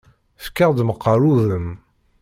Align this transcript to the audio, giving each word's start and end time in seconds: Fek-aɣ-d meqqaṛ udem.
Fek-aɣ-d 0.43 0.79
meqqaṛ 0.87 1.21
udem. 1.31 1.69